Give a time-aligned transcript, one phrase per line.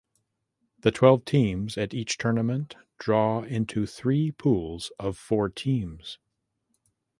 [0.79, 6.17] The twelve teams at each tournament drawn into three pools of four teams.